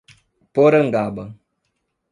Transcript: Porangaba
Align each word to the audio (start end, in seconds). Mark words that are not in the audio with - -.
Porangaba 0.53 1.25